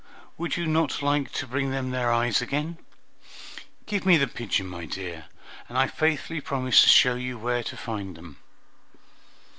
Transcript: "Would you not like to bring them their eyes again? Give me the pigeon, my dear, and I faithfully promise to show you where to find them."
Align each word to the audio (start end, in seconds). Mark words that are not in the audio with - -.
"Would 0.35 0.57
you 0.57 0.65
not 0.65 1.03
like 1.03 1.31
to 1.33 1.45
bring 1.45 1.69
them 1.69 1.91
their 1.91 2.11
eyes 2.11 2.41
again? 2.41 2.79
Give 3.85 4.03
me 4.03 4.17
the 4.17 4.25
pigeon, 4.25 4.65
my 4.65 4.85
dear, 4.85 5.25
and 5.69 5.77
I 5.77 5.85
faithfully 5.85 6.41
promise 6.41 6.81
to 6.81 6.89
show 6.89 7.13
you 7.13 7.37
where 7.37 7.61
to 7.61 7.77
find 7.77 8.15
them." 8.17 8.39